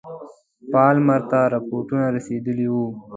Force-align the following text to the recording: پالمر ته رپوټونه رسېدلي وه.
پالمر 0.71 1.21
ته 1.31 1.39
رپوټونه 1.53 2.05
رسېدلي 2.15 2.67
وه. 2.73 2.85